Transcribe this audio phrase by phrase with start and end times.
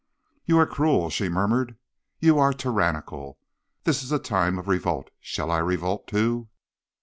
[0.45, 1.77] "'You are cruel,' she murmured,
[2.19, 3.37] 'you are tyrannical.
[3.83, 6.47] This is a time of revolt; shall I revolt, too?'